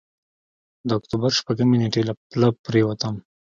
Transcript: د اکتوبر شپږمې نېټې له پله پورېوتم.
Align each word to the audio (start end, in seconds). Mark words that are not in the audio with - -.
د 0.87 0.89
اکتوبر 0.99 1.31
شپږمې 1.39 1.77
نېټې 1.81 2.01
له 2.09 2.13
پله 2.29 2.47
پورېوتم. 2.61 3.15